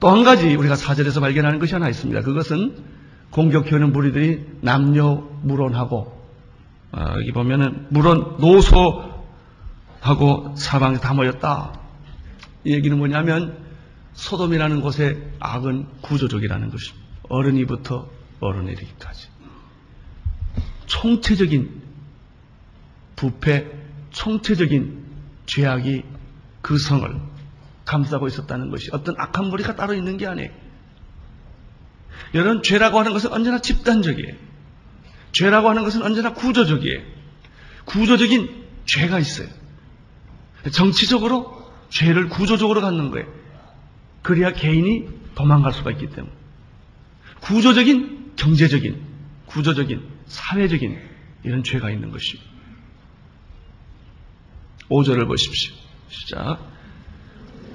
[0.00, 2.20] 또 한 가지 우리가 사절에서 발견하는 것이 하나 있습니다.
[2.20, 2.84] 그것은
[3.30, 6.15] 공격해오는 무리들이 남녀 무론하고
[6.92, 9.16] 어, 여기 보면은 물론 노소하고
[10.56, 11.80] 사방에 다 모였다.
[12.64, 13.64] 이 얘기는 뭐냐면
[14.14, 17.06] 소돔이라는 곳의 악은 구조적이라는 것입니다.
[17.28, 18.08] 어른이부터
[18.40, 19.28] 어른에 이르기까지.
[20.86, 21.82] 총체적인
[23.16, 23.70] 부패,
[24.10, 25.04] 총체적인
[25.46, 26.04] 죄악이
[26.62, 27.20] 그 성을
[27.84, 30.50] 감싸고 있었다는 것이 어떤 악한 무리가 따로 있는 게 아니에요.
[32.34, 34.34] 여러분, 죄라고 하는 것은 언제나 집단적이에요.
[35.36, 37.02] 죄라고 하는 것은 언제나 구조적이에요.
[37.84, 39.48] 구조적인 죄가 있어요.
[40.72, 43.26] 정치적으로 죄를 구조적으로 갖는 거예요.
[44.22, 46.32] 그래야 개인이 도망갈 수가 있기 때문에.
[47.40, 48.98] 구조적인 경제적인,
[49.44, 50.98] 구조적인, 사회적인
[51.44, 52.50] 이런 죄가 있는 것입니다.
[54.88, 55.74] 5절을 보십시오.
[56.08, 56.60] 시작.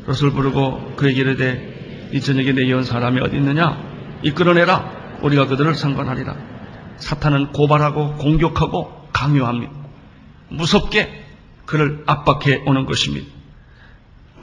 [0.07, 4.19] 롯을 부르고 그에게 이르되 이 저녁에 내이온 사람이 어디 있느냐?
[4.23, 5.19] 이끌어내라.
[5.21, 6.50] 우리가 그들을 상관하리라.
[7.01, 9.73] 사탄은 고발하고 공격하고 강요합니다.
[10.49, 11.25] 무섭게
[11.65, 13.27] 그를 압박해 오는 것입니다.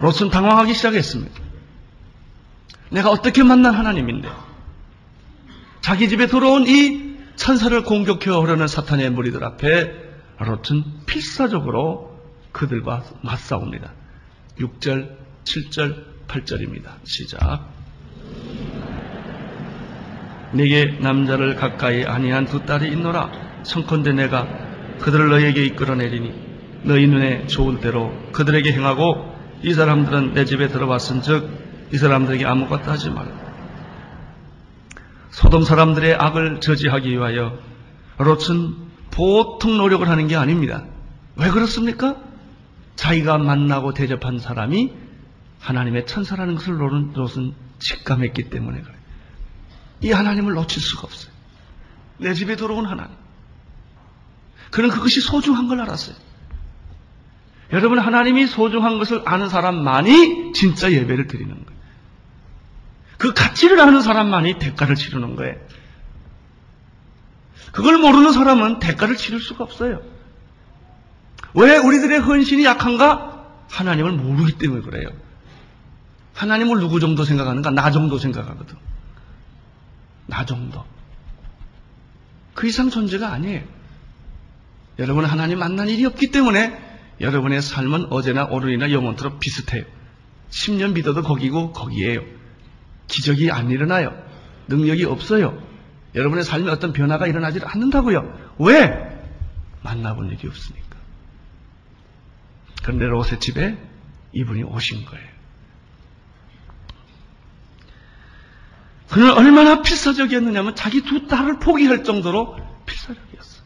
[0.01, 1.41] 롯은 당황하기 시작했습니다.
[2.91, 4.29] 내가 어떻게 만난 하나님인데
[5.81, 9.93] 자기 집에 들어온 이 천사를 공격해 오려는 사탄의 무리들 앞에
[10.39, 12.19] 롯은 필사적으로
[12.53, 13.93] 그들과 맞싸웁니다.
[14.59, 16.91] 6절, 7절, 8절입니다.
[17.05, 17.69] 시작.
[20.53, 23.31] 내게 남자를 가까이 아니한 두 딸이 있노라.
[23.63, 24.47] 성컨대 내가
[25.01, 26.49] 그들을 너에게 이끌어내리니
[26.85, 33.11] 너희 눈에 좋을 대로 그들에게 행하고 이 사람들은 내 집에 들어왔은즉 이 사람들에게 아무것도 하지
[33.11, 33.31] 말라.
[35.31, 37.59] 소돔 사람들의 악을 저지하기 위하여
[38.19, 40.85] 롯은 보통 노력을 하는 게 아닙니다.
[41.37, 42.17] 왜 그렇습니까?
[42.97, 44.93] 자기가 만나고 대접한 사람이
[45.61, 48.98] 하나님의 천사라는 것을 롯은 직감했기 때문에 그래요.
[50.03, 51.33] 이 하나님을 놓칠 수가 없어요.
[52.19, 53.15] 내 집에 들어온 하나님.
[54.71, 56.17] 그는 그것이 소중한 걸 알았어요.
[57.73, 61.79] 여러분, 하나님이 소중한 것을 아는 사람만이 진짜 예배를 드리는 거예요.
[63.19, 65.57] 그 가치를 아는 사람만이 대가를 치르는 거예요.
[67.73, 70.01] 그걸 모르는 사람은 대가를 치를 수가 없어요.
[71.55, 73.47] 왜 우리들의 헌신이 약한가?
[73.69, 75.09] 하나님을 모르기 때문에 그래요.
[76.35, 77.71] 하나님을 누구 정도 생각하는가?
[77.71, 78.77] 나 정도 생각하거든.
[80.29, 80.85] 나 정도.
[82.55, 83.63] 그 이상 존재가 아니에요.
[84.99, 86.87] 여러분은 하나님 만난 일이 없기 때문에
[87.21, 89.85] 여러분의 삶은 어제나 오늘이나 영원토록 비슷해요.
[90.51, 92.23] 10년 믿어도 거기고 거기에요.
[93.07, 94.17] 기적이 안 일어나요.
[94.69, 95.61] 능력이 없어요.
[96.15, 98.55] 여러분의 삶에 어떤 변화가 일어나지 않는다고요.
[98.59, 99.19] 왜?
[99.83, 100.97] 만나본 일이 없으니까.
[102.83, 103.79] 그런데 롯의 집에
[104.33, 105.38] 이분이 오신 거예요.
[109.11, 113.63] 그는 얼마나 필사적이었느냐면 자기 두 딸을 포기할 정도로 필사적이었어.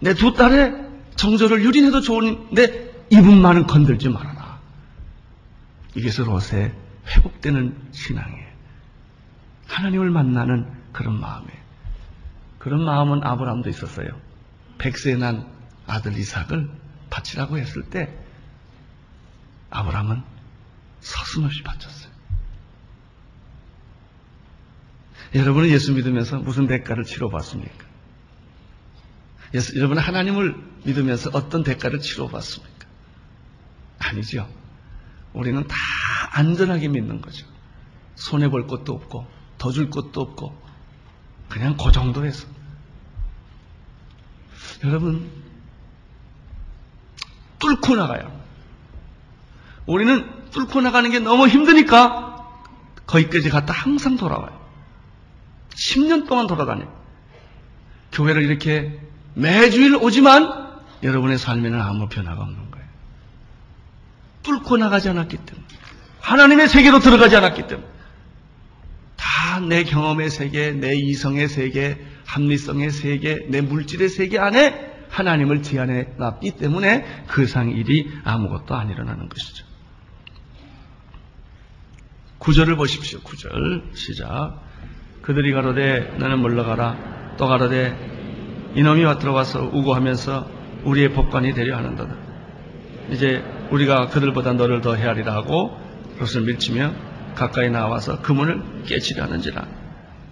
[0.00, 4.60] 내 두 딸의 정조를 유린해도 좋은데 이분만은 건들지 말아라.
[5.94, 6.72] 이게 서 롯의
[7.06, 8.52] 회복되는 신앙이에요.
[9.68, 11.62] 하나님을 만나는 그런 마음이에요.
[12.58, 14.08] 그런 마음은 아브라함도 있었어요.
[14.78, 15.46] 백세 난
[15.86, 16.70] 아들 이삭을
[17.10, 18.14] 바치라고 했을 때
[19.70, 20.22] 아브라함은
[21.00, 22.11] 서슴없이 바쳤어요.
[25.34, 27.86] 여러분은 예수 믿으면서 무슨 대가를 치러봤습니까?
[29.54, 32.86] 예수, 여러분은 하나님을 믿으면서 어떤 대가를 치러봤습니까?
[33.98, 34.48] 아니죠.
[35.32, 35.76] 우리는 다
[36.32, 37.46] 안전하게 믿는 거죠.
[38.14, 39.26] 손해볼 것도 없고,
[39.58, 40.60] 더 줄 것도 없고,
[41.48, 42.46] 그냥 그 정도에서.
[44.84, 45.30] 여러분,
[47.58, 48.40] 뚫고 나가요.
[49.86, 52.48] 우리는 뚫고 나가는 게 너무 힘드니까
[53.06, 54.61] 거기까지 갔다 항상 돌아와요.
[55.82, 56.92] 10년 동안 돌아다녀요.
[58.12, 59.00] 교회를 이렇게
[59.34, 60.70] 매주일 오지만
[61.02, 62.86] 여러분의 삶에는 아무 변화가 없는 거예요.
[64.42, 65.66] 뚫고 나가지 않았기 때문에.
[66.20, 67.88] 하나님의 세계로 들어가지 않았기 때문에.
[69.16, 76.14] 다 내 경험의 세계, 내 이성의 세계, 합리성의 세계, 내 물질의 세계 안에 하나님을 제안해
[76.16, 79.66] 놨기 때문에 그 상 일이 아무것도 안 일어나는 것이죠.
[82.38, 83.20] 구절을 보십시오.
[83.20, 84.61] 구절 시작.
[85.22, 87.34] 그들이 가로되 너는 물러가라.
[87.38, 87.96] 또 가로되
[88.74, 90.48] 이놈이 와 들어 와서 우고하면서
[90.84, 92.14] 우리의 법관이 되려 하는도다.
[93.10, 95.76] 이제 우리가 그들보다 너를 더 헤아리라 하고
[96.18, 96.92] 롯을 밀치며
[97.34, 99.66] 가까이 나와서 그 문을 깨치려 하는지라.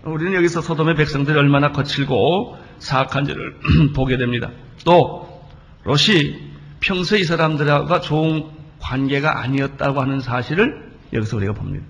[0.05, 3.57] 우리는 여기서 소돔의 백성들이 얼마나 거칠고 사악한지를
[3.95, 4.51] 보게 됩니다.
[4.85, 5.45] 또
[5.85, 6.51] 롯이
[6.81, 8.45] 평소 이 사람들과 좋은
[8.81, 11.85] 관계가 아니었다고 하는 사실을 여기서 우리가 봅니다.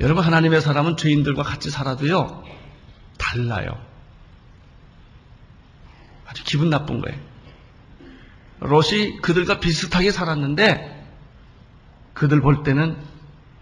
[0.00, 2.44] 여러분 하나님의 사람은 죄인들과 같이 살아도요
[3.18, 3.80] 달라요.
[6.26, 7.18] 아주 기분 나쁜 거예요.
[8.60, 10.96] 롯이 그들과 비슷하게 살았는데
[12.14, 12.96] 그들 볼 때는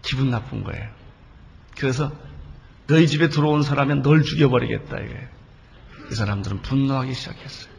[0.01, 0.87] 기분 나쁜 거예요.
[1.77, 2.11] 그래서
[2.87, 5.27] 너희 집에 들어온 사람은 널 죽여버리겠다 이거예요.
[6.11, 7.71] 이 사람들은 분노하기 시작했어요.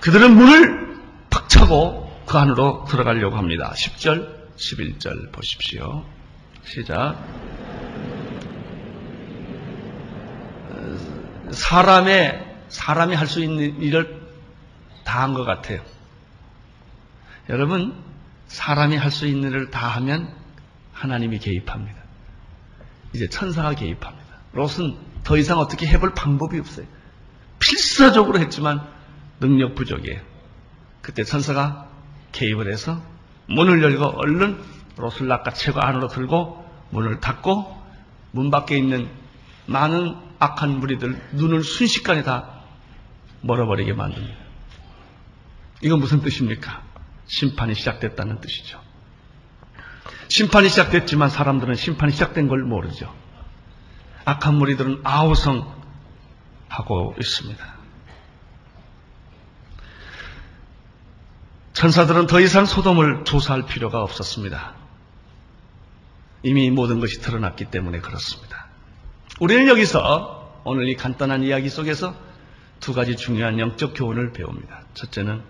[0.00, 0.96] 그들은 문을
[1.30, 3.72] 팍 차고 그 안으로 들어가려고 합니다.
[3.76, 6.04] 10절, 11절 보십시오.
[6.66, 7.16] 시작.
[11.50, 14.26] 사람의, 사람이 할 수 있는 일을
[15.04, 15.80] 다 한 것 같아요.
[17.48, 17.94] 여러분,
[18.48, 20.32] 사람이 할 수 있는 일을 다 하면
[20.92, 21.96] 하나님이 개입합니다.
[23.14, 24.26] 이제 천사가 개입합니다.
[24.52, 26.86] 롯은 더 이상 어떻게 해볼 방법이 없어요.
[27.60, 28.86] 필사적으로 했지만
[29.40, 30.20] 능력 부족이에요.
[31.00, 31.88] 그때 천사가
[32.32, 33.00] 개입을 해서
[33.48, 34.58] 문을 열고 얼른
[34.96, 37.84] 롯을 낚아채고 안으로 들고 문을 닫고
[38.32, 39.08] 문 밖에 있는
[39.66, 42.60] 많은 악한 무리들 눈을 순식간에 다
[43.42, 44.36] 멀어버리게 만듭니다.
[45.82, 46.82] 이건 무슨 뜻입니까?
[47.26, 48.80] 심판이 시작됐다는 뜻이죠.
[50.28, 53.12] 심판이 시작됐지만 사람들은 심판이 시작된 걸 모르죠.
[54.24, 55.74] 악한 무리들은 아우성하고
[57.18, 57.76] 있습니다.
[61.74, 64.85] 천사들은 더 이상 소돔을 조사할 필요가 없었습니다.
[66.46, 68.68] 이미 모든 것이 드러났기 때문에 그렇습니다.
[69.40, 72.14] 우리는 여기서 오늘 이 간단한 이야기 속에서
[72.78, 74.84] 두 가지 중요한 영적 교훈을 배웁니다.
[74.94, 75.42] 첫째는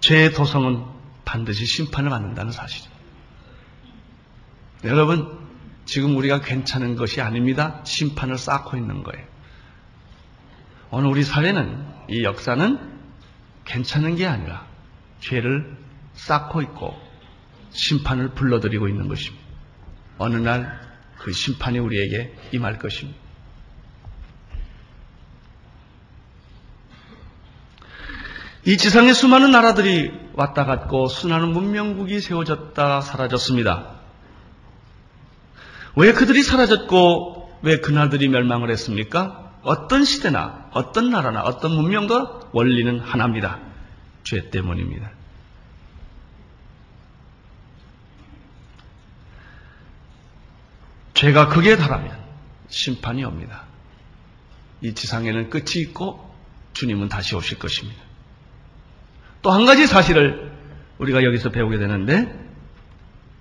[0.00, 0.84] 죄의 도성은
[1.24, 2.98] 반드시 심판을 받는다는 사실입니다.
[4.84, 5.38] 여러분,
[5.86, 7.80] 지금 우리가 괜찮은 것이 아닙니다.
[7.84, 9.24] 심판을 쌓고 있는 거예요.
[10.90, 12.78] 오늘 우리 사회는, 이 역사는
[13.64, 14.66] 괜찮은 게 아니라
[15.20, 15.78] 죄를
[16.12, 16.94] 쌓고 있고
[17.70, 19.47] 심판을 불러들이고 있는 것입니다.
[20.18, 23.18] 어느 날 그 심판이 우리에게 임할 것입니다.
[28.64, 33.96] 이 지상에 수많은 나라들이 왔다 갔고 수많은 문명국이 세워졌다 사라졌습니다.
[35.96, 39.52] 왜 그들이 사라졌고 왜 그나들이 멸망을 했습니까?
[39.62, 43.58] 어떤 시대나 어떤 나라나 어떤 문명도 원리는 하나입니다.
[44.22, 45.10] 죄 때문입니다.
[51.18, 52.16] 죄가 극에 달하면
[52.68, 53.64] 심판이 옵니다.
[54.80, 56.32] 이 지상에는 끝이 있고
[56.74, 58.00] 주님은 다시 오실 것입니다.
[59.42, 60.52] 또 한 가지 사실을
[60.98, 62.32] 우리가 여기서 배우게 되는데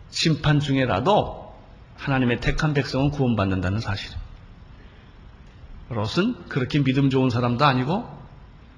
[0.10, 1.56] 심판 중에라도
[1.98, 4.26] 하나님의 택한 백성은 구원받는다는 사실입니다.
[5.90, 8.10] 롯은 그렇게 믿음 좋은 사람도 아니고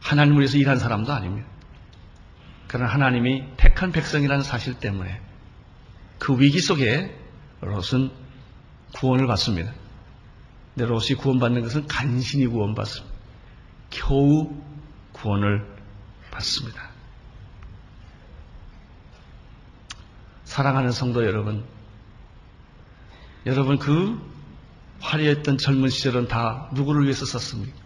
[0.01, 1.47] 하나님을 위해서 일한 사람도 아닙니다.
[2.67, 5.21] 그러나 하나님이 택한 백성이라는 사실 때문에
[6.17, 7.17] 그 위기 속에
[7.62, 8.18] 롯은
[8.95, 9.73] 구원을 받습니다.
[10.75, 13.13] 근데 롯이 구원받는 것은 간신히 구원받습니다.
[13.89, 14.54] 겨우
[15.13, 15.65] 구원을
[16.32, 16.89] 받습니다.
[20.45, 21.65] 사랑하는 성도 여러분,
[23.45, 24.19] 여러분 그
[24.99, 27.78] 화려했던 젊은 시절은 다 누구를 위해서 썼습니까?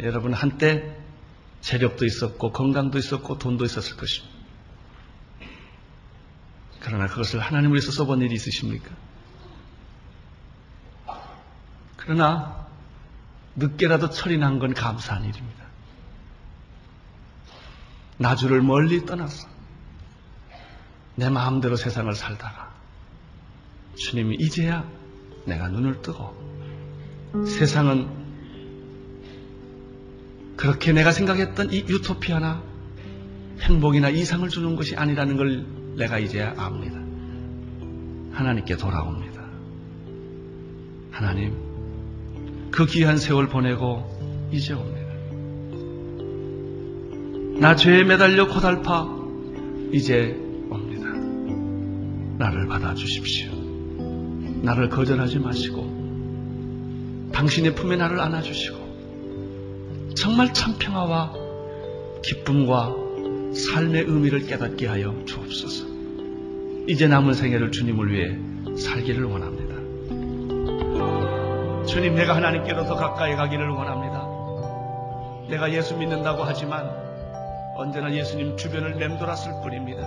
[0.00, 0.96] 여러분 한때
[1.60, 4.34] 재력도 있었고 건강도 있었고 돈도 있었을 것입니다.
[6.80, 8.90] 그러나 그것을 하나님을 위해서 써본 일이 있으십니까?
[12.04, 12.66] 그러나
[13.56, 15.64] 늦게라도 철이 난 건 감사한 일입니다.
[18.18, 19.48] 나주를 멀리 떠나서
[21.16, 22.72] 내 마음대로 세상을 살다가
[23.96, 24.84] 주님이 이제야
[25.46, 26.34] 내가 눈을 뜨고
[27.46, 28.08] 세상은
[30.56, 32.62] 그렇게 내가 생각했던 이 유토피아나
[33.60, 36.98] 행복이나 이상을 주는 것이 아니라는 걸 내가 이제야 압니다.
[38.36, 39.42] 하나님께 돌아옵니다.
[41.12, 41.63] 하나님,
[42.74, 44.02] 그 귀한 세월 보내고
[44.50, 45.14] 이제 옵니다.
[47.60, 49.08] 나 죄에 매달려 고달파
[49.92, 50.36] 이제
[50.68, 51.06] 옵니다.
[52.36, 53.52] 나를 받아주십시오.
[54.62, 61.32] 나를 거절하지 마시고 당신의 품에 나를 안아주시고 정말 참 평화와
[62.24, 62.92] 기쁨과
[63.54, 65.86] 삶의 의미를 깨닫게 하여 주옵소서.
[66.88, 68.36] 이제 남은 생애를 주님을 위해
[68.76, 69.63] 살기를 원합니다.
[71.94, 74.26] 주님, 내가 하나님께로 더 가까이 가기를 원합니다.
[75.48, 76.90] 내가 예수 믿는다고 하지만
[77.76, 80.02] 언제나 예수님 주변을 맴돌았을 뿐입니다.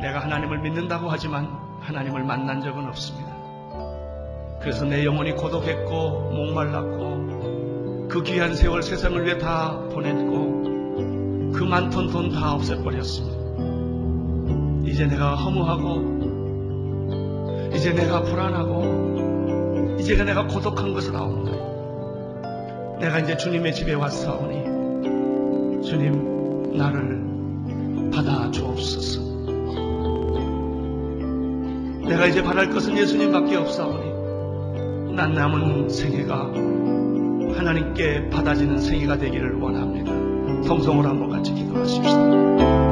[0.00, 1.50] 내가 하나님을 믿는다고 하지만
[1.82, 3.30] 하나님을 만난 적은 없습니다.
[4.58, 10.62] 그래서 내 영혼이 고독했고 목말랐고 그 귀한 세월 세상을 위해 다 보냈고
[11.52, 13.36] 그 많던 돈 다 없애버렸습니다.
[14.90, 16.16] 이제 내가 허무하고
[17.74, 18.97] 이제 내가 불안하고
[19.98, 21.56] 이제 내가 고독한 것을 아옵니다.
[23.00, 29.20] 내가 이제 주님의 집에 왔사오니 주님 나를 받아 주옵소서.
[32.08, 36.52] 내가 이제 바랄 것은 예수님밖에 없사오니 난 남은 생애가
[37.56, 40.12] 하나님께 받아지는 생애가 되기를 원합니다.
[40.64, 42.87] 성성으로 한번 같이 기도하십시다.